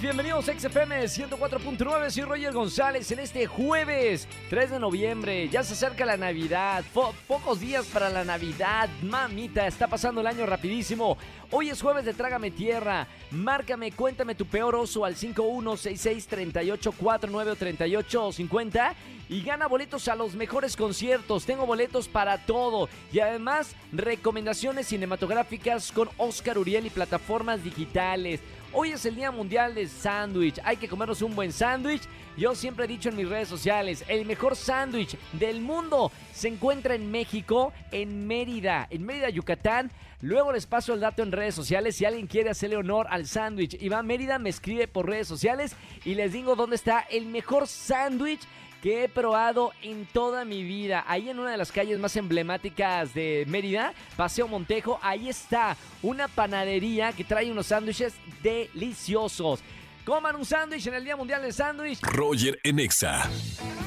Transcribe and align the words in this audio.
bienvenidos 0.00 0.48
a 0.48 0.52
XFM 0.58 1.04
104.9, 1.04 2.10
soy 2.10 2.22
Roger 2.24 2.52
González 2.52 3.10
en 3.12 3.18
este 3.18 3.46
jueves 3.46 4.28
3 4.50 4.70
de 4.72 4.78
noviembre, 4.78 5.48
ya 5.48 5.62
se 5.62 5.72
acerca 5.72 6.04
la 6.04 6.16
Navidad, 6.16 6.84
Po- 6.92 7.14
pocos 7.26 7.60
días 7.60 7.86
para 7.86 8.10
la 8.10 8.24
Navidad, 8.24 8.88
mamita, 9.02 9.66
está 9.66 9.86
pasando 9.88 10.20
el 10.20 10.26
año 10.26 10.44
rapidísimo, 10.44 11.16
hoy 11.50 11.70
es 11.70 11.80
jueves 11.80 12.04
de 12.04 12.12
Trágame 12.14 12.50
Tierra, 12.50 13.06
márcame, 13.30 13.90
cuéntame 13.92 14.34
tu 14.34 14.44
peor 14.46 14.74
oso 14.74 15.04
al 15.04 15.16
51663849 15.16 17.48
o 17.50 17.56
3850 17.56 18.94
y 19.28 19.42
gana 19.42 19.66
boletos 19.66 20.08
a 20.08 20.14
los 20.14 20.34
mejores 20.34 20.76
conciertos, 20.76 21.46
tengo 21.46 21.66
boletos 21.66 22.06
para 22.06 22.38
todo. 22.46 22.88
Y 23.12 23.18
además 23.18 23.74
recomendaciones 23.92 24.86
cinematográficas 24.86 25.90
con 25.90 26.08
Oscar 26.16 26.58
Uriel 26.58 26.86
y 26.86 26.90
plataformas 26.90 27.64
digitales. 27.64 28.40
Hoy 28.78 28.90
es 28.90 29.06
el 29.06 29.16
Día 29.16 29.30
Mundial 29.30 29.74
del 29.74 29.88
Sándwich. 29.88 30.60
Hay 30.62 30.76
que 30.76 30.86
comernos 30.86 31.22
un 31.22 31.34
buen 31.34 31.50
sándwich. 31.50 32.02
Yo 32.36 32.54
siempre 32.54 32.84
he 32.84 32.88
dicho 32.88 33.08
en 33.08 33.16
mis 33.16 33.26
redes 33.26 33.48
sociales, 33.48 34.04
el 34.06 34.26
mejor 34.26 34.54
sándwich 34.54 35.16
del 35.32 35.62
mundo 35.62 36.12
se 36.34 36.48
encuentra 36.48 36.94
en 36.94 37.10
México, 37.10 37.72
en 37.90 38.26
Mérida, 38.26 38.86
en 38.90 39.06
Mérida, 39.06 39.30
Yucatán. 39.30 39.90
Luego 40.20 40.52
les 40.52 40.66
paso 40.66 40.92
el 40.92 41.00
dato 41.00 41.22
en 41.22 41.32
redes 41.32 41.54
sociales 41.54 41.96
si 41.96 42.04
alguien 42.04 42.26
quiere 42.26 42.50
hacerle 42.50 42.76
honor 42.76 43.06
al 43.08 43.26
sándwich. 43.26 43.78
Y 43.80 43.88
va 43.88 44.00
a 44.00 44.02
Mérida, 44.02 44.38
me 44.38 44.50
escribe 44.50 44.86
por 44.88 45.08
redes 45.08 45.26
sociales 45.26 45.74
y 46.04 46.14
les 46.14 46.34
digo 46.34 46.54
dónde 46.54 46.76
está 46.76 47.00
el 47.00 47.24
mejor 47.24 47.68
sándwich 47.68 48.42
que 48.86 49.02
he 49.02 49.08
probado 49.08 49.72
en 49.82 50.06
toda 50.06 50.44
mi 50.44 50.62
vida. 50.62 51.04
Ahí 51.08 51.28
en 51.28 51.40
una 51.40 51.50
de 51.50 51.56
las 51.56 51.72
calles 51.72 51.98
más 51.98 52.14
emblemáticas 52.14 53.12
de 53.14 53.44
Mérida, 53.48 53.92
Paseo 54.16 54.46
Montejo, 54.46 55.00
ahí 55.02 55.28
está 55.28 55.76
una 56.04 56.28
panadería 56.28 57.12
que 57.12 57.24
trae 57.24 57.50
unos 57.50 57.66
sándwiches 57.66 58.14
deliciosos. 58.44 59.58
Coman 60.04 60.36
un 60.36 60.44
sándwich 60.44 60.86
en 60.86 60.94
el 60.94 61.02
Día 61.02 61.16
Mundial 61.16 61.42
del 61.42 61.52
Sándwich. 61.52 62.00
Roger 62.00 62.60
en 62.62 62.78
Exa. 62.78 63.28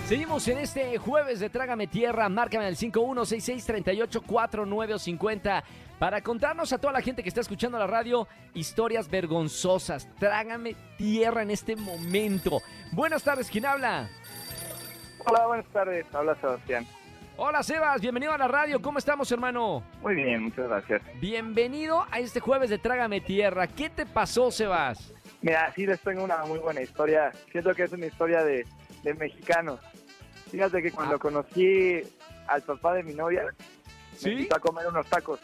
Seguimos 0.10 0.46
en 0.50 0.58
este 0.58 0.98
jueves 0.98 1.40
de 1.40 1.50
Trágame 1.50 1.88
Tierra. 1.88 2.28
Márcame 2.28 2.66
al 2.66 2.76
5166384950 2.76 5.64
para 5.98 6.22
contarnos 6.22 6.74
a 6.74 6.78
toda 6.78 6.92
la 6.92 7.02
gente 7.02 7.24
que 7.24 7.30
está 7.30 7.40
escuchando 7.40 7.80
la 7.80 7.88
radio 7.88 8.28
historias 8.54 9.10
vergonzosas. 9.10 10.10
Trágame 10.20 10.76
Tierra 10.98 11.44
en 11.44 11.52
este 11.52 11.78
momento. 11.78 12.62
Buenas 12.92 13.24
tardes, 13.24 13.50
¿quién 13.50 13.66
habla? 13.66 14.10
Hola, 15.30 15.46
buenas 15.48 15.66
tardes. 15.68 16.06
Habla 16.14 16.36
Sebastián. 16.36 16.86
Hola 17.38 17.64
Sebas, 17.64 18.02
bienvenido 18.02 18.34
a 18.34 18.38
la 18.38 18.48
radio. 18.48 18.82
¿Cómo 18.82 18.98
estamos, 18.98 19.32
hermano? 19.32 19.82
Muy 20.02 20.16
bien, 20.16 20.44
muchas 20.44 20.68
gracias. 20.68 21.02
Bienvenido 21.22 22.06
a 22.12 22.20
este 22.20 22.40
jueves 22.42 22.70
de 22.70 22.78
Trágame 22.80 23.22
Tierra. 23.22 23.68
¿Qué 23.68 23.90
te 23.90 24.06
pasó, 24.06 24.52
Sebas? 24.52 25.14
Mira, 25.42 25.72
sí 25.74 25.86
les 25.86 26.00
tengo 26.02 26.24
una 26.24 26.44
muy 26.46 26.60
buena 26.60 26.82
historia. 26.82 27.32
Siento 27.52 27.74
que 27.74 27.84
es 27.84 27.92
una 27.94 28.08
historia 28.08 28.44
de, 28.44 28.66
de 29.04 29.14
mexicanos. 29.14 29.80
Fíjate 30.52 30.82
que 30.82 30.92
cuando 30.92 31.16
Ah. 31.16 31.20
conocí 31.20 32.02
al 32.48 32.62
papá 32.64 32.96
de 32.96 33.04
mi 33.04 33.14
novia, 33.14 33.44
¿Sí? 34.18 34.26
me 34.30 34.34
invitó 34.34 34.58
a 34.58 34.60
comer 34.60 34.88
unos 34.88 35.08
tacos. 35.08 35.40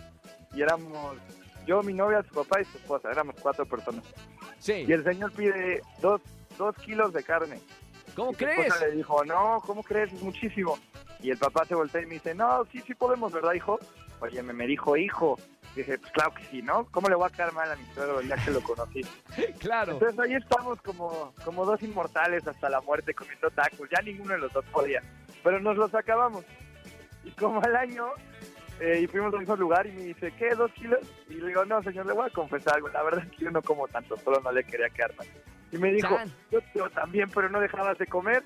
Y 0.53 0.61
éramos 0.61 1.15
yo, 1.65 1.81
mi 1.81 1.93
novia, 1.93 2.23
su 2.23 2.33
papá 2.43 2.59
y 2.59 2.65
su 2.65 2.77
esposa. 2.77 3.09
Éramos 3.11 3.35
cuatro 3.39 3.65
personas. 3.65 4.03
Sí. 4.59 4.83
Y 4.87 4.91
el 4.91 5.03
señor 5.05 5.31
pide 5.31 5.81
dos, 6.01 6.19
dos 6.57 6.75
kilos 6.77 7.13
de 7.13 7.23
carne. 7.23 7.59
¿Cómo 8.15 8.31
Y 8.31 8.35
crees? 8.35 8.79
le 8.81 8.91
dijo, 8.91 9.23
no, 9.25 9.61
¿cómo 9.65 9.83
crees? 9.83 10.11
Es 10.13 10.21
muchísimo. 10.21 10.77
Y 11.21 11.31
el 11.31 11.37
papá 11.37 11.65
se 11.65 11.75
voltea 11.75 12.01
y 12.01 12.05
me 12.05 12.13
dice, 12.15 12.33
no, 12.35 12.65
sí, 12.71 12.81
sí 12.85 12.93
podemos, 12.95 13.31
¿verdad, 13.31 13.53
hijo? 13.53 13.79
Oye, 14.19 14.41
me, 14.43 14.53
me 14.53 14.67
dijo, 14.67 14.95
hijo. 14.97 15.37
Dije, 15.75 15.97
pues 15.97 16.11
claro 16.13 16.33
que 16.33 16.43
sí, 16.45 16.61
¿no? 16.61 16.85
¿Cómo 16.91 17.09
le 17.09 17.15
voy 17.15 17.27
a 17.27 17.35
quedar 17.35 17.51
mal 17.51 17.69
a 17.69 17.75
mi 17.75 17.83
suegro 17.93 18.21
ya 18.21 18.37
que 18.37 18.51
lo 18.51 18.61
conocí? 18.61 19.01
Claro. 19.59 19.93
Entonces 19.93 20.17
ahí 20.19 20.33
estamos 20.35 20.81
como, 20.81 21.33
como 21.43 21.65
dos 21.65 21.81
inmortales 21.81 22.47
hasta 22.47 22.69
la 22.69 22.79
muerte 22.81 23.13
comiendo 23.13 23.49
tacos. 23.51 23.89
Ya 23.89 24.01
ninguno 24.01 24.33
de 24.33 24.37
los 24.39 24.53
dos 24.53 24.63
podía. 24.71 25.01
Pero 25.43 25.59
nos 25.59 25.75
los 25.75 25.93
acabamos. 25.93 26.45
Y 27.25 27.31
como 27.31 27.59
al 27.61 27.75
año, 27.75 28.07
eh, 28.79 28.99
y 29.01 29.07
fuimos 29.07 29.33
al 29.33 29.39
mismo 29.39 29.55
lugar 29.55 29.87
y 29.87 29.91
me 29.91 30.01
dice, 30.03 30.31
¿qué? 30.37 30.49
¿Dos 30.55 30.71
kilos? 30.73 30.99
Y 31.29 31.33
le 31.35 31.47
digo, 31.47 31.65
no, 31.65 31.81
señor, 31.83 32.05
le 32.05 32.13
voy 32.13 32.27
a 32.27 32.33
confesar 32.33 32.75
algo. 32.75 32.87
La 32.89 33.03
verdad 33.03 33.25
es 33.25 33.31
que 33.31 33.45
yo 33.45 33.51
no 33.51 33.61
como 33.61 33.87
tanto, 33.87 34.15
solo 34.17 34.39
no 34.41 34.51
le 34.51 34.63
quería 34.63 34.89
quedar 34.89 35.13
mal. 35.17 35.27
Y 35.75 35.77
me 35.79 35.91
dijo, 35.91 36.15
Chan. 36.15 36.31
yo, 36.51 36.59
yo 36.73 36.89
también, 36.89 37.29
pero 37.29 37.49
no 37.49 37.59
dejabas 37.59 37.97
de 37.97 38.07
comer. 38.07 38.43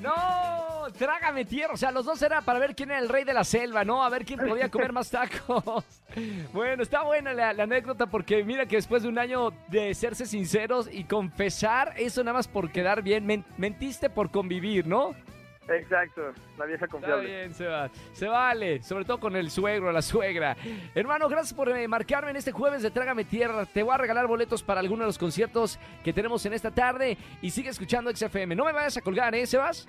No, 0.00 0.86
trágame 0.98 1.44
tierra. 1.44 1.74
O 1.74 1.76
sea, 1.76 1.90
los 1.90 2.06
dos 2.06 2.22
era 2.22 2.40
para 2.40 2.58
ver 2.58 2.74
quién 2.74 2.90
era 2.90 3.00
el 3.00 3.08
rey 3.08 3.24
de 3.24 3.34
la 3.34 3.44
selva, 3.44 3.84
¿no? 3.84 4.02
A 4.02 4.08
ver 4.08 4.24
quién 4.24 4.38
podía 4.40 4.68
comer 4.70 4.92
más 4.92 5.10
tacos. 5.10 5.84
Bueno, 6.52 6.82
está 6.82 7.02
buena 7.04 7.32
la, 7.32 7.52
la 7.52 7.62
anécdota 7.62 8.06
porque 8.06 8.42
mira 8.42 8.66
que 8.66 8.74
después 8.74 9.04
de 9.04 9.08
un 9.08 9.16
año 9.16 9.50
de 9.68 9.94
serse 9.94 10.26
sinceros 10.26 10.88
y 10.92 11.04
confesar, 11.04 11.94
eso 11.98 12.24
nada 12.24 12.38
más 12.38 12.48
por 12.48 12.72
quedar 12.72 13.02
bien, 13.02 13.24
men- 13.26 13.44
mentiste 13.58 14.10
por 14.10 14.32
convivir, 14.32 14.88
¿no? 14.88 15.14
Exacto, 15.70 16.32
la 16.58 16.64
vieja 16.66 16.84
Está 16.84 16.92
confiable. 16.92 17.26
bien, 17.28 17.54
se 17.54 17.66
va. 17.66 17.88
Se 18.12 18.26
vale, 18.26 18.82
sobre 18.82 19.04
todo 19.04 19.20
con 19.20 19.36
el 19.36 19.50
suegro, 19.50 19.92
la 19.92 20.02
suegra. 20.02 20.56
Hermano, 20.94 21.28
gracias 21.28 21.54
por 21.54 21.68
eh, 21.68 21.86
marcarme 21.86 22.30
en 22.30 22.36
este 22.36 22.50
jueves 22.50 22.82
de 22.82 22.90
Trágame 22.90 23.24
Tierra. 23.24 23.64
Te 23.66 23.82
voy 23.84 23.94
a 23.94 23.98
regalar 23.98 24.26
boletos 24.26 24.62
para 24.62 24.80
alguno 24.80 25.02
de 25.04 25.06
los 25.06 25.18
conciertos 25.18 25.78
que 26.02 26.12
tenemos 26.12 26.44
en 26.44 26.54
esta 26.54 26.70
tarde 26.72 27.16
y 27.40 27.50
sigue 27.50 27.68
escuchando 27.70 28.10
XFM. 28.14 28.56
No 28.56 28.64
me 28.64 28.72
vayas 28.72 28.96
a 28.96 29.00
colgar, 29.00 29.34
¿eh, 29.34 29.46
Sebas? 29.46 29.86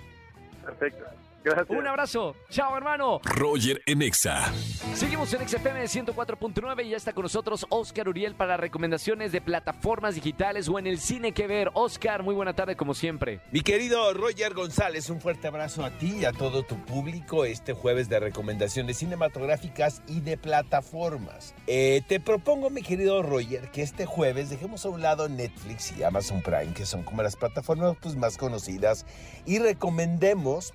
Perfecto. 0.64 1.04
Gracias. 1.44 1.70
Un 1.70 1.88
abrazo. 1.88 2.36
Chao, 2.50 2.76
hermano. 2.78 3.20
Roger 3.24 3.82
en 3.86 4.02
Exa. 4.02 4.52
Seguimos 4.94 5.34
en 5.34 5.48
XFM 5.48 5.84
104.9 5.84 6.86
y 6.86 6.90
ya 6.90 6.98
está 6.98 7.14
con 7.14 7.24
nosotros 7.24 7.66
Oscar 7.70 8.10
Uriel 8.10 8.36
para 8.36 8.58
recomendaciones 8.58 9.32
de 9.32 9.42
plataformas 9.42 10.16
digitales 10.16 10.70
o 10.70 10.78
en 10.78 10.88
el 10.88 11.00
cine 11.00 11.32
que 11.32 11.48
ver. 11.48 11.72
Oscar, 11.74 12.24
muy 12.24 12.36
buena 12.36 12.54
tarde 12.54 12.76
como 12.76 12.94
siempre. 12.94 13.42
Mi 13.52 13.62
querido 13.62 14.14
Roger 14.14 14.54
González, 14.54 15.10
un 15.10 15.20
fuerte 15.22 15.48
abrazo 15.48 15.84
a 15.84 15.92
ti 15.92 16.18
y 16.22 16.26
a 16.26 16.32
todo 16.32 16.64
tu 16.64 16.76
público 16.86 17.46
este 17.46 17.74
jueves 17.74 18.10
de 18.10 18.20
recomendaciones 18.20 18.98
cinematográficas 18.98 20.02
y 20.08 20.22
de 20.22 20.38
plataformas. 20.38 21.56
Eh, 21.68 22.02
te 22.08 22.20
propongo, 22.20 22.70
mi 22.70 22.82
querido 22.82 23.22
Roger, 23.22 23.72
que 23.72 23.82
este 23.82 24.06
jueves 24.06 24.50
dejemos 24.50 24.86
a 24.86 24.90
un 24.90 25.02
lado 25.02 25.30
Netflix 25.30 25.98
y 25.98 26.04
Amazon 26.04 26.42
Prime, 26.42 26.74
que 26.74 26.86
son 26.86 27.04
como 27.04 27.24
las 27.24 27.36
plataformas 27.36 27.96
pues, 28.02 28.16
más 28.16 28.38
conocidas, 28.38 29.06
y 29.46 29.60
recomendemos 29.60 30.74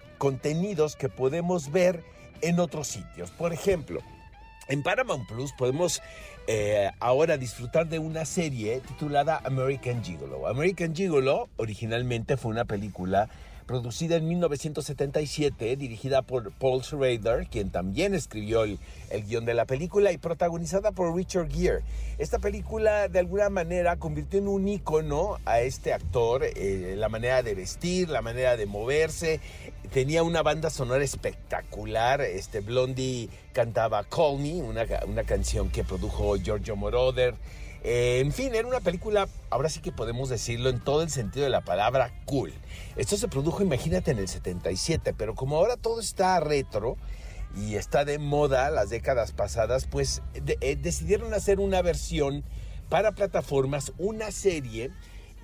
que 0.99 1.09
podemos 1.09 1.71
ver 1.71 2.03
en 2.43 2.61
otros 2.61 2.87
sitios. 2.87 3.31
Por 3.31 3.53
ejemplo, 3.53 4.01
en 4.69 4.83
Paramount 4.83 5.29
Plus 5.29 5.53
podemos 5.53 6.03
eh, 6.47 6.91
ahora 7.01 7.37
disfrutar 7.37 7.89
de 7.89 7.99
una 7.99 8.25
serie 8.25 8.81
titulada 8.81 9.41
American 9.45 10.05
Gigolo. 10.05 10.47
American 10.47 10.95
Gigolo 10.95 11.49
originalmente 11.57 12.37
fue 12.37 12.51
una 12.51 12.65
película 12.65 13.29
producida 13.67 14.17
en 14.17 14.29
1977, 14.29 15.77
dirigida 15.77 16.23
por 16.23 16.53
Paul 16.53 16.83
Schrader, 16.83 17.49
quien 17.49 17.71
también 17.71 18.15
escribió 18.15 18.63
el, 18.63 18.79
el 19.11 19.25
guion 19.25 19.45
de 19.45 19.55
la 19.55 19.65
película, 19.65 20.13
y 20.13 20.19
protagonizada 20.19 20.93
por 20.93 21.15
Richard 21.15 21.51
Gere. 21.51 21.83
Esta 22.19 22.39
película, 22.39 23.09
de 23.09 23.19
alguna 23.19 23.51
manera, 23.51 23.97
convirtió 23.97 24.39
en 24.39 24.49
un 24.49 24.69
ícono 24.69 25.39
a 25.45 25.61
este 25.61 25.93
actor, 25.93 26.45
eh, 26.45 26.95
la 26.97 27.09
manera 27.09 27.43
de 27.43 27.55
vestir, 27.55 28.09
la 28.09 28.23
manera 28.23 28.57
de 28.57 28.67
moverse. 28.67 29.41
Tenía 29.93 30.23
una 30.23 30.43
banda 30.43 30.71
sonora 30.71 31.05
espectacular. 31.05 32.21
Este 32.21 32.61
Blondie 32.61 33.29
cantaba 33.53 34.05
Call 34.05 34.39
Me, 34.39 34.63
una, 34.63 34.85
una 35.07 35.25
canción 35.25 35.71
que 35.71 35.85
produjo 35.85 36.37
Giorgio 36.37 36.77
Moroder. 36.77 37.35
Eh, 37.89 38.19
en 38.19 38.33
fin, 38.33 38.53
era 38.53 38.67
una 38.67 38.81
película, 38.81 39.29
ahora 39.49 39.69
sí 39.69 39.79
que 39.81 39.93
podemos 39.93 40.29
decirlo 40.29 40.71
en 40.71 40.81
todo 40.81 41.03
el 41.03 41.11
sentido 41.11 41.45
de 41.45 41.51
la 41.51 41.61
palabra 41.61 42.13
cool. 42.25 42.53
Esto 42.97 43.17
se 43.17 43.29
produjo, 43.29 43.56
imagínate, 43.63 44.11
en 44.11 44.19
el 44.19 44.29
77, 44.29 45.15
pero 45.15 45.35
como 45.35 45.57
ahora 45.57 45.77
todo 45.77 46.01
está 46.01 46.39
retro 46.41 46.97
y 47.57 47.77
está 47.77 48.05
de 48.05 48.19
moda 48.19 48.71
las 48.71 48.91
décadas 48.91 49.33
pasadas, 49.33 49.87
pues 49.87 50.23
eh, 50.35 50.77
decidieron 50.77 51.33
hacer 51.35 51.61
una 51.61 51.83
versión 51.83 52.45
para 52.89 53.13
plataformas, 53.13 53.93
una 53.99 54.31
serie 54.31 54.91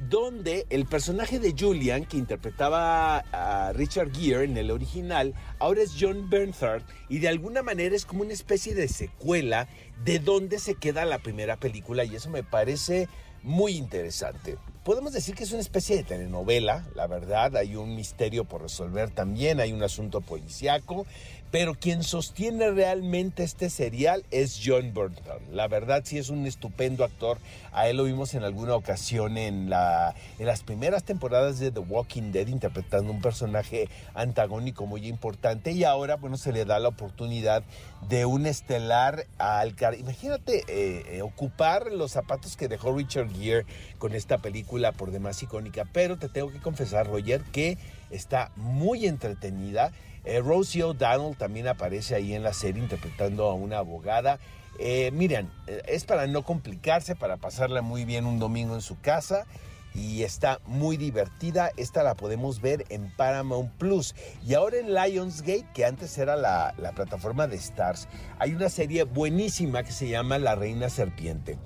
donde 0.09 0.67
el 0.71 0.87
personaje 0.87 1.39
de 1.39 1.55
Julian, 1.59 2.05
que 2.05 2.17
interpretaba 2.17 3.19
a 3.33 3.73
Richard 3.73 4.13
Gere 4.13 4.45
en 4.45 4.57
el 4.57 4.71
original, 4.71 5.35
ahora 5.59 5.83
es 5.83 5.95
John 5.99 6.29
Bernthard 6.29 6.83
y 7.09 7.19
de 7.19 7.29
alguna 7.29 7.63
manera 7.63 7.95
es 7.95 8.05
como 8.05 8.23
una 8.23 8.33
especie 8.33 8.75
de 8.75 8.89
secuela 8.89 9.69
de 10.05 10.19
donde 10.19 10.59
se 10.59 10.75
queda 10.75 11.05
la 11.05 11.19
primera 11.19 11.57
película 11.57 12.05
y 12.05 12.17
eso 12.17 12.31
me 12.31 12.43
parece 12.43 13.09
muy 13.43 13.77
interesante. 13.77 14.59
Podemos 14.85 15.13
decir 15.13 15.37
que 15.37 15.45
es 15.45 15.53
una 15.53 15.61
especie 15.61 15.97
de 15.97 16.03
telenovela, 16.03 16.85
la 16.97 17.07
verdad, 17.07 17.57
hay 17.57 17.77
un 17.77 17.95
misterio 17.95 18.43
por 18.43 18.63
resolver 18.63 19.11
también, 19.11 19.61
hay 19.61 19.73
un 19.73 19.85
asunto 19.85 20.21
policíaco, 20.21 21.07
Pero 21.53 21.75
quien 21.75 22.03
sostiene 22.03 22.71
realmente 22.71 23.43
este 23.43 23.69
serial 23.69 24.25
es 24.31 24.59
John 24.65 24.95
Burton. 24.95 25.39
La 25.53 25.69
verdad 25.69 26.01
sí 26.03 26.17
es 26.17 26.31
un 26.31 26.47
estupendo 26.47 27.05
actor. 27.05 27.37
A 27.73 27.91
él 27.91 27.99
lo 27.99 28.05
vimos 28.05 28.33
en 28.33 28.43
alguna 28.43 28.75
ocasión 28.75 29.37
en, 29.37 29.69
la, 29.69 30.15
en 30.39 30.47
las 30.47 30.63
primeras 30.63 31.05
temporadas 31.05 31.59
de 31.59 31.71
The 31.71 31.81
Walking 31.81 32.33
Dead 32.33 32.47
interpretando 32.47 33.13
un 33.13 33.21
personaje 33.21 33.91
antagónico 34.15 34.87
muy 34.87 35.07
importante 35.07 35.73
y 35.73 35.85
ahora 35.85 36.17
bueno 36.17 36.39
se 36.39 36.53
le 36.53 36.65
da 36.65 36.79
la 36.79 36.89
oportunidad 36.89 37.63
de 38.09 38.25
un 38.25 38.47
estelar 38.47 39.27
al 39.37 39.75
imagínate 39.99 40.65
eh, 40.69 41.05
eh, 41.07 41.23
ocupar 41.23 41.93
los 41.93 42.13
zapatos 42.13 42.57
que 42.57 42.69
dejó 42.69 42.97
Richard 42.97 43.31
Gere 43.31 43.67
con 43.99 44.15
esta 44.15 44.39
película 44.39 44.72
por 44.97 45.11
demás 45.11 45.43
icónica 45.43 45.85
pero 45.93 46.17
te 46.17 46.29
tengo 46.29 46.51
que 46.51 46.61
confesar 46.61 47.07
Roger 47.07 47.43
que 47.53 47.79
está 48.11 48.51
muy 48.57 49.07
entretenida 49.07 49.93
eh, 50.25 50.41
Rosie 50.41 50.85
O'Donnell 50.85 51.37
también 51.37 51.67
aparece 51.67 52.15
ahí 52.15 52.35
en 52.35 52.43
la 52.43 52.53
serie 52.53 52.83
interpretando 52.83 53.49
a 53.49 53.55
una 53.55 53.79
abogada. 53.79 54.39
Eh, 54.79 55.11
miren, 55.13 55.51
eh, 55.67 55.83
es 55.87 56.05
para 56.05 56.27
no 56.27 56.43
complicarse, 56.45 57.17
para 57.17 57.37
pasarla 57.37 57.83
muy 57.83 58.05
bien 58.05 58.27
un 58.27 58.39
domingo 58.39 58.75
en 58.75 58.83
su 58.83 59.01
casa 59.01 59.47
y 59.95 60.23
está 60.23 60.61
muy 60.67 60.97
divertida. 60.97 61.71
Esta 61.77 62.03
la 62.03 62.15
podemos 62.15 62.61
ver 62.61 62.85
en 62.89 63.11
Paramount 63.17 63.71
Plus. 63.73 64.15
Y 64.47 64.55
ahora 64.55 64.79
en 64.79 64.95
Lionsgate, 64.95 65.67
que 65.75 65.85
antes 65.85 66.17
era 66.19 66.37
la, 66.37 66.75
la, 66.79 66.93
plataforma 66.93 67.47
de 67.47 67.57
Stars, 67.57 68.09
hay 68.39 68.55
una 68.55 68.69
serie 68.69 69.05
buenísima 69.05 69.83
que 69.83 69.93
se 69.93 70.09
llama 70.09 70.39
La 70.39 70.55
Reina 70.55 70.89
Serpiente. 70.89 71.59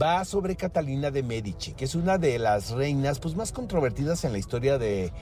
Va 0.00 0.24
sobre 0.24 0.56
Catalina 0.56 1.10
de 1.10 1.22
Medici, 1.22 1.72
que 1.72 1.84
es 1.84 1.94
una 1.94 2.18
de 2.18 2.38
las 2.38 2.70
reinas 2.70 3.18
pues, 3.18 3.34
más 3.34 3.52
controvertidas 3.52 4.24
en 4.24 4.32
la 4.32 4.38
historia 4.38 4.78
de, 4.78 5.12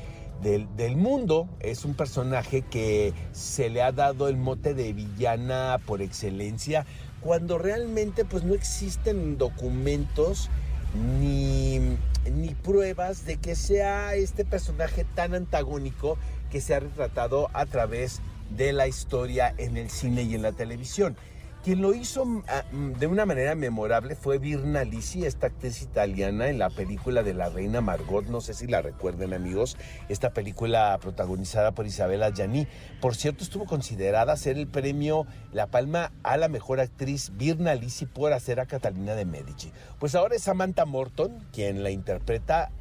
del, 0.42 0.96
mundo. 0.96 1.48
Es 1.60 1.84
un 1.84 1.94
personaje 1.94 2.62
que 2.62 3.14
se 3.32 3.70
le 3.70 3.82
ha 3.82 3.92
dado 3.92 4.28
el 4.28 4.36
mote 4.36 4.74
de 4.74 4.92
villana 4.92 5.78
por 5.86 6.02
excelencia, 6.02 6.84
cuando 7.20 7.58
realmente 7.58 8.24
pues 8.24 8.42
no 8.42 8.54
existen 8.54 9.38
documentos 9.38 10.50
ni, 10.94 11.98
ni 12.30 12.54
pruebas 12.62 13.24
de 13.24 13.36
que 13.36 13.54
sea 13.54 14.14
este 14.14 14.44
personaje 14.44 15.04
tan 15.14 15.34
antagónico 15.34 16.18
que 16.50 16.60
se 16.60 16.74
ha 16.74 16.80
retratado 16.80 17.48
a 17.54 17.66
través 17.66 18.20
de 18.50 18.72
la 18.72 18.86
historia 18.86 19.54
en 19.56 19.76
el 19.76 19.90
cine 19.90 20.22
y 20.22 20.34
en 20.34 20.42
la 20.42 20.52
televisión. 20.52 21.16
Quien 21.62 21.80
lo 21.80 21.94
hizo 21.94 22.24
mm, 22.24 22.42
ah, 22.48 22.64
mm, 22.72 22.92
de 22.94 23.06
una 23.06 23.24
manera 23.24 23.54
memorable 23.54 24.16
fue 24.16 24.38
Virna 24.38 24.82
Lisi, 24.82 25.24
esta 25.24 25.46
actriz 25.46 25.80
italiana 25.80 26.48
en 26.48 26.58
la 26.58 26.70
película 26.70 27.22
de 27.22 27.34
la 27.34 27.50
reina 27.50 27.80
Margot, 27.80 28.26
no 28.26 28.40
sé 28.40 28.52
si 28.52 28.66
la 28.66 28.82
recuerden 28.82 29.32
amigos, 29.32 29.76
esta 30.08 30.30
película 30.30 30.98
protagonizada 31.00 31.70
por 31.70 31.86
Isabella 31.86 32.30
Gianni. 32.30 32.66
Por 33.00 33.14
cierto, 33.14 33.44
estuvo 33.44 33.64
considerada 33.64 34.36
ser 34.36 34.58
el 34.58 34.66
premio 34.66 35.24
La 35.52 35.68
Palma 35.68 36.10
a 36.24 36.36
la 36.36 36.48
mejor 36.48 36.80
actriz 36.80 37.30
Virna 37.36 37.76
Lisi 37.76 38.06
por 38.06 38.32
hacer 38.32 38.58
a 38.58 38.66
Catalina 38.66 39.14
de 39.14 39.24
Medici. 39.24 39.70
Pues 40.00 40.16
ahora 40.16 40.34
es 40.34 40.42
Samantha 40.42 40.84
Morton 40.84 41.46
quien 41.52 41.84
la 41.84 41.90
interpreta 41.90 42.72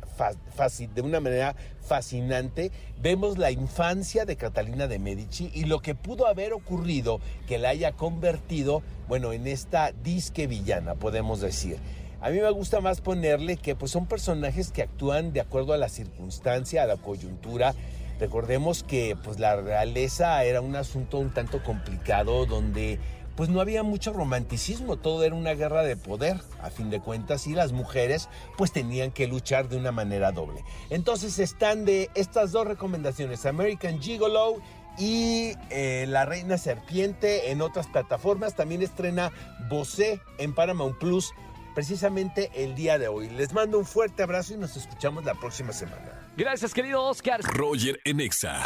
de 0.93 1.01
una 1.01 1.19
manera 1.19 1.55
fascinante. 1.81 2.71
Vemos 3.01 3.37
la 3.37 3.51
infancia 3.51 4.25
de 4.25 4.35
Catalina 4.35 4.87
de 4.87 4.99
Medici 4.99 5.51
y 5.53 5.65
lo 5.65 5.81
que 5.81 5.95
pudo 5.95 6.27
haber 6.27 6.53
ocurrido 6.53 7.19
que 7.47 7.57
la 7.57 7.69
haya 7.69 7.93
convertido, 7.93 8.83
bueno, 9.07 9.33
en 9.33 9.47
esta 9.47 9.91
disque 9.91 10.47
villana, 10.47 10.95
podemos 10.95 11.41
decir. 11.41 11.77
A 12.21 12.29
mí 12.29 12.39
me 12.39 12.51
gusta 12.51 12.81
más 12.81 13.01
ponerle 13.01 13.57
que 13.57 13.75
pues 13.75 13.91
son 13.91 14.05
personajes 14.05 14.71
que 14.71 14.83
actúan 14.83 15.33
de 15.33 15.41
acuerdo 15.41 15.73
a 15.73 15.77
la 15.77 15.89
circunstancia, 15.89 16.83
a 16.83 16.85
la 16.85 16.97
coyuntura. 16.97 17.73
Recordemos 18.19 18.83
que 18.83 19.17
pues 19.23 19.39
la 19.39 19.55
realeza 19.55 20.43
era 20.43 20.61
un 20.61 20.75
asunto 20.75 21.17
un 21.17 21.33
tanto 21.33 21.63
complicado 21.63 22.45
donde 22.45 22.99
pues 23.35 23.49
no 23.49 23.61
había 23.61 23.83
mucho 23.83 24.13
romanticismo, 24.13 24.97
todo 24.97 25.23
era 25.23 25.35
una 25.35 25.53
guerra 25.53 25.83
de 25.83 25.95
poder, 25.95 26.39
a 26.61 26.69
fin 26.69 26.89
de 26.89 26.99
cuentas, 26.99 27.47
y 27.47 27.53
las 27.53 27.71
mujeres 27.71 28.29
pues 28.57 28.71
tenían 28.71 29.11
que 29.11 29.27
luchar 29.27 29.69
de 29.69 29.77
una 29.77 29.91
manera 29.91 30.31
doble. 30.31 30.63
Entonces 30.89 31.39
están 31.39 31.85
de 31.85 32.09
estas 32.15 32.51
dos 32.51 32.67
recomendaciones, 32.67 33.45
American 33.45 34.01
Gigolo 34.01 34.57
y 34.97 35.53
eh, 35.69 36.05
La 36.07 36.25
Reina 36.25 36.57
Serpiente 36.57 37.51
en 37.51 37.61
otras 37.61 37.87
plataformas. 37.87 38.55
También 38.55 38.81
estrena 38.81 39.31
Bosé 39.69 40.19
en 40.37 40.53
Paramount 40.53 40.97
Plus 40.97 41.33
precisamente 41.73 42.51
el 42.53 42.75
día 42.75 42.99
de 42.99 43.07
hoy. 43.07 43.29
Les 43.29 43.53
mando 43.53 43.79
un 43.79 43.85
fuerte 43.85 44.23
abrazo 44.23 44.53
y 44.53 44.57
nos 44.57 44.75
escuchamos 44.75 45.23
la 45.25 45.35
próxima 45.35 45.71
semana. 45.71 46.27
Gracias, 46.37 46.73
querido 46.73 47.03
Oscar. 47.03 47.41
Roger 47.41 47.99
Enexa. 48.03 48.61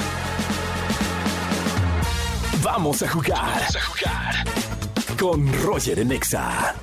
Vamos 2.65 3.03
a 3.03 3.07
jugar. 3.07 3.37
Vamos 3.37 3.75
a 3.75 3.81
jugar. 3.81 4.35
Con 5.19 5.63
Roger 5.63 5.99
en 5.99 6.11
Exa. 6.11 6.73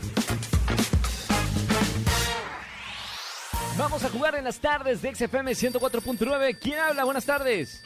Vamos 3.76 4.04
a 4.04 4.08
jugar 4.10 4.36
en 4.36 4.44
las 4.44 4.60
tardes 4.60 5.02
de 5.02 5.12
XFM 5.12 5.50
104.9. 5.50 6.56
¿Quién 6.60 6.78
habla? 6.78 7.02
Buenas 7.02 7.26
tardes. 7.26 7.82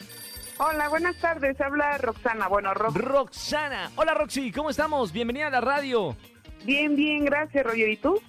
Hola, 0.59 0.89
buenas 0.89 1.15
tardes. 1.17 1.59
Habla 1.59 1.97
Roxana. 1.97 2.47
Bueno, 2.47 2.71
Roxana. 2.75 3.89
Hola, 3.95 4.13
Roxy. 4.13 4.51
¿Cómo 4.51 4.69
estamos? 4.69 5.11
Bienvenida 5.11 5.47
a 5.47 5.49
la 5.49 5.61
radio. 5.61 6.15
Bien, 6.65 6.95
bien. 6.95 7.25
Gracias, 7.25 7.65
Roger. 7.65 7.89
¿Y 7.89 7.97
tú? 7.97 8.21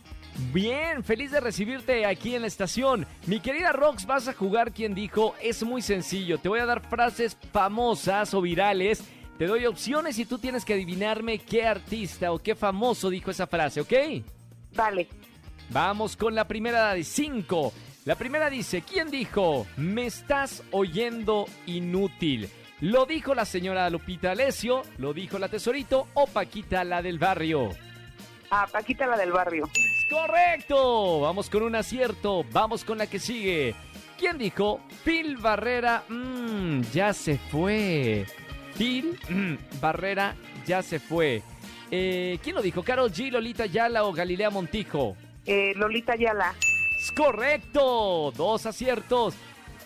Bien, 0.51 1.05
feliz 1.05 1.31
de 1.31 1.41
recibirte 1.41 2.07
aquí 2.07 2.35
en 2.35 2.41
la 2.41 2.49
estación. 2.49 3.07
Mi 3.27 3.39
querida 3.41 3.73
Rox, 3.73 4.07
vas 4.07 4.29
a 4.29 4.33
jugar 4.33 4.73
quien 4.73 4.95
dijo, 4.95 5.35
es 5.43 5.63
muy 5.63 5.83
sencillo, 5.83 6.39
te 6.39 6.49
voy 6.49 6.61
a 6.61 6.67
dar 6.67 6.81
frases 6.89 7.37
famosas 7.53 8.33
o 8.35 8.41
virales 8.41 9.03
te 9.39 9.47
doy 9.47 9.67
opciones 9.67 10.19
y 10.19 10.25
tú 10.25 10.39
tienes 10.39 10.65
que 10.65 10.75
adivinarme 10.75 11.39
qué 11.39 11.67
artista 11.67 12.33
o 12.33 12.39
qué 12.39 12.55
famoso 12.55 13.09
dijo 13.09 13.31
esa 13.31 13.47
frase, 13.47 13.81
¿ok? 13.81 13.93
Vale. 14.75 15.09
Vamos 15.71 16.17
con 16.17 16.35
la 16.35 16.47
primera 16.49 16.93
de 16.95 17.05
cinco. 17.05 17.73
La 18.05 18.17
primera 18.17 18.51
dice, 18.51 18.83
¿quién 18.83 19.11
dijo? 19.11 19.67
Me 19.77 20.07
estás 20.07 20.63
oyendo 20.71 21.47
inútil. 21.67 22.49
¿Lo 22.81 23.07
dijo 23.07 23.35
la 23.35 23.45
señora 23.45 23.91
Lupita 23.91 24.31
Alessio? 24.31 24.83
¿Lo 24.99 25.13
dijo 25.13 25.39
la 25.39 25.49
tesorito 25.49 26.07
o 26.15 26.27
Paquita 26.27 26.85
la 26.85 27.03
del 27.03 27.19
barrio? 27.19 27.71
Ah, 28.51 28.67
Paquita 28.71 29.07
la 29.07 29.17
del 29.17 29.33
barrio. 29.33 29.69
Correcto. 30.11 31.21
Vamos 31.21 31.51
con 31.51 31.63
un 31.63 31.75
acierto. 31.75 32.45
Vamos 32.51 32.85
con 32.85 32.99
la 32.99 33.07
que 33.07 33.19
sigue. 33.19 33.75
¿Quién 34.19 34.39
dijo? 34.39 34.81
Phil 35.05 35.37
Barrera, 35.37 36.03
mmm, 36.09 36.81
ya 36.93 37.13
se 37.13 37.37
fue. 37.39 38.27
Phil 38.79 39.19
mm, 39.29 39.81
Barrera 39.81 40.37
ya 40.67 40.83
se 40.83 41.01
fue. 41.01 41.43
Eh, 41.91 42.39
¿Quién 42.43 42.55
lo 42.55 42.63
dijo? 42.63 42.83
¿Carol 42.83 43.11
G, 43.11 43.31
Lolita 43.31 43.67
Yala 43.67 44.05
o 44.05 44.13
Galilea 44.13 44.51
Montijo? 44.51 45.17
Eh, 45.45 45.73
Lolita 45.75 46.15
Yala. 46.15 46.55
Es 47.03 47.11
correcto. 47.13 48.33
Dos 48.37 48.67
aciertos. 48.67 49.35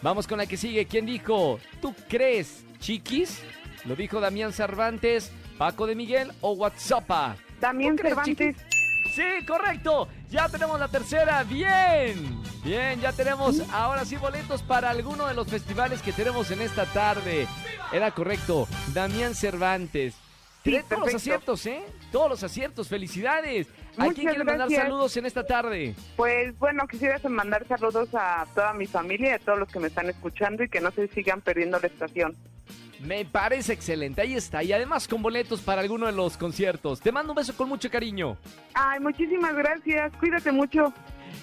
Vamos 0.03 0.27
con 0.27 0.39
la 0.39 0.47
que 0.47 0.57
sigue. 0.57 0.85
¿Quién 0.85 1.07
dijo? 1.07 1.59
¿Tú 1.81 1.95
crees, 2.09 2.65
chiquis? 2.81 3.43
¿Lo 3.85 3.97
dijo 3.97 4.21
Damián 4.21 4.53
Cervantes, 4.53 5.33
Paco 5.57 5.87
de 5.87 5.95
Miguel 5.95 6.31
o 6.41 6.53
WhatsApp? 6.53 7.39
Damián 7.61 7.97
Cervantes. 7.97 8.57
Sí, 9.15 9.45
correcto. 9.47 10.09
Ya 10.31 10.49
tenemos 10.49 10.79
la 10.79 10.89
tercera. 10.89 11.45
Bien. 11.45 12.43
Bien, 12.65 13.01
ya 13.01 13.13
tenemos 13.13 13.61
ahora 13.71 14.05
sí 14.05 14.17
boletos 14.17 14.63
para 14.63 14.91
alguno 14.91 15.27
de 15.27 15.35
los 15.35 15.49
festivales 15.49 16.01
que 16.03 16.13
tenemos 16.13 16.51
en 16.51 16.61
esta 16.63 16.87
tarde. 16.87 17.47
Era 17.93 18.11
correcto. 18.11 18.67
Damián 18.95 19.35
Cervantes. 19.35 20.15
todos 20.89 21.01
los 21.01 21.15
aciertos, 21.15 21.67
¿eh? 21.67 21.83
Todos 22.11 22.31
los 22.31 22.43
aciertos. 22.43 22.89
Felicidades. 22.89 23.69
¿A 23.99 24.09
quién 24.09 24.29
quiere 24.29 24.45
mandar 24.45 24.71
saludos 24.71 25.17
en 25.19 25.27
esta 25.27 25.45
tarde? 25.45 25.95
Pues 26.17 26.59
bueno, 26.59 26.87
quisiera 26.89 27.21
mandar 27.29 27.67
saludos 27.69 28.09
a 28.15 28.47
toda 28.55 28.73
mi 28.73 28.87
familia 28.87 29.31
y 29.31 29.33
a 29.33 29.39
todos 29.39 29.59
los 29.59 29.69
que 29.69 29.79
me 29.79 29.89
están 29.89 30.09
escuchando 30.09 30.65
y 30.65 30.69
que 30.69 30.81
no 30.81 30.91
se 30.91 31.09
sigan 31.09 31.43
perdiendo 31.43 31.79
la 31.79 31.89
estación. 31.89 32.35
Me 33.01 33.25
parece 33.25 33.73
excelente, 33.73 34.23
ahí 34.23 34.35
está. 34.35 34.63
Y 34.63 34.73
además 34.73 35.09
con 35.09 35.21
boletos 35.23 35.61
para 35.61 35.83
alguno 35.83 36.07
de 36.07 36.13
los 36.13 36.37
conciertos. 36.37 37.01
Te 37.01 37.11
mando 37.11 37.33
un 37.33 37.37
beso 37.37 37.55
con 37.57 37.69
mucho 37.69 37.91
cariño. 37.91 38.37
Ay, 38.75 39.01
muchísimas 39.01 39.55
gracias. 39.55 40.13
Cuídate 40.19 40.53
mucho. 40.53 40.93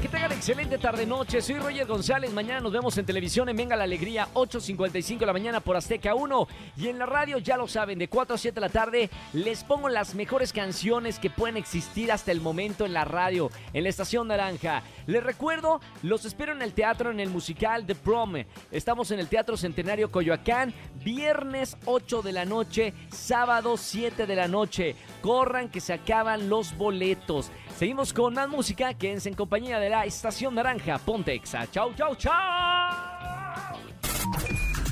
Que 0.00 0.08
tengan 0.08 0.32
excelente 0.32 0.78
tarde-noche. 0.78 1.42
Soy 1.42 1.58
Roger 1.58 1.86
González. 1.86 2.32
Mañana 2.32 2.60
nos 2.60 2.72
vemos 2.72 2.96
en 2.96 3.04
televisión 3.04 3.50
en 3.50 3.56
Venga 3.56 3.76
la 3.76 3.84
Alegría, 3.84 4.26
8.55 4.32 5.18
de 5.18 5.26
la 5.26 5.34
mañana 5.34 5.60
por 5.60 5.76
Azteca 5.76 6.14
1. 6.14 6.48
Y 6.78 6.88
en 6.88 6.98
la 6.98 7.04
radio, 7.04 7.36
ya 7.36 7.58
lo 7.58 7.68
saben, 7.68 7.98
de 7.98 8.08
4 8.08 8.34
a 8.34 8.38
7 8.38 8.54
de 8.54 8.60
la 8.62 8.68
tarde, 8.70 9.10
les 9.34 9.62
pongo 9.64 9.90
las 9.90 10.14
mejores 10.14 10.52
canciones 10.54 11.18
que 11.18 11.28
pueden 11.28 11.58
existir 11.58 12.10
hasta 12.10 12.32
el 12.32 12.40
momento 12.40 12.86
en 12.86 12.94
la 12.94 13.04
radio, 13.04 13.50
en 13.74 13.84
la 13.84 13.90
Estación 13.90 14.28
Naranja. 14.28 14.82
Les 15.06 15.22
recuerdo, 15.22 15.80
los 16.02 16.24
espero 16.24 16.52
en 16.52 16.62
el 16.62 16.72
teatro, 16.72 17.10
en 17.10 17.20
el 17.20 17.28
musical 17.28 17.84
The 17.84 17.94
Prom. 17.94 18.36
Estamos 18.70 19.10
en 19.10 19.20
el 19.20 19.28
Teatro 19.28 19.58
Centenario 19.58 20.10
Coyoacán, 20.10 20.72
viernes 21.04 21.76
8 21.84 22.22
de 22.22 22.32
la 22.32 22.46
noche, 22.46 22.94
sábado 23.10 23.76
7 23.76 24.26
de 24.26 24.36
la 24.36 24.48
noche. 24.48 24.96
Corran 25.20 25.68
que 25.68 25.80
se 25.80 25.92
acaban 25.92 26.48
los 26.48 26.76
boletos. 26.76 27.52
Seguimos 27.78 28.12
con 28.12 28.34
más 28.34 28.48
música, 28.48 28.94
quédense 28.94 29.28
en 29.28 29.34
compañía 29.34 29.80
de 29.82 29.90
la 29.90 30.04
Estación 30.04 30.54
Naranja, 30.54 30.98
Pontexa. 30.98 31.68
Chau, 31.70 31.92
chau, 31.94 32.14
chau. 32.16 32.32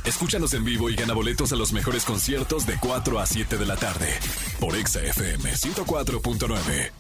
Escúchanos 0.05 0.55
en 0.55 0.65
vivo 0.65 0.91
y 0.91 0.97
gana 0.97 1.15
boletos 1.15 1.53
a 1.53 1.57
los 1.57 1.73
mejores 1.73 2.05
conciertos 2.05 2.67
de 2.67 2.77
4 2.81 3.21
a 3.21 3.27
7 3.27 3.57
de 3.57 3.67
la 3.67 3.77
tarde 3.77 4.09
por 4.59 4.75
Exa 4.75 5.01
FM 5.03 5.53
104.9. 5.53 7.00